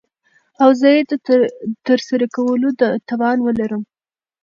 او 0.61 0.69
زه 0.79 0.87
يې 0.95 1.01
دترسره 1.11 2.25
کولو 2.35 2.69
توان 3.09 3.37
وه 3.41 3.51
لرم. 3.59 3.83